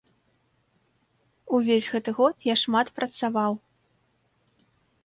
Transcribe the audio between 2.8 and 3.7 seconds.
працаваў.